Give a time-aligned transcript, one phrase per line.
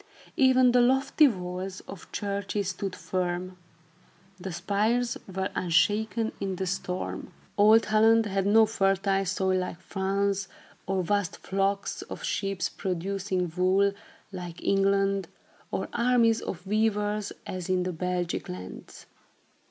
[0.35, 3.59] Even the lofty walls of churches stood firm.
[4.39, 7.31] The spires were unshaken in the storm.
[7.55, 10.47] Old Holland had not fertile soil like France,
[10.87, 13.93] or vast flocks of sheep, producing wool,
[14.31, 15.27] like England,
[15.69, 19.05] or armies of weavers, as in the Belgic lands.